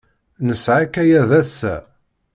Nesɛa 0.47 0.79
akayad 0.85 1.31
ass-a. 1.41 1.75